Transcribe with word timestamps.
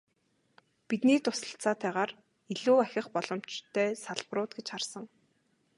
Бидний 0.89 1.19
туслалцаатайгаар 1.25 2.11
илүү 2.53 2.77
ахих 2.85 3.05
боломжтой 3.15 3.89
салбарууд 4.05 4.51
гэж 4.57 4.67
харсан. 4.73 5.05